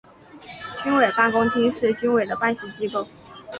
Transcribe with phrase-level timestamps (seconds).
[0.83, 3.07] 军委办公厅是军委的办事机构。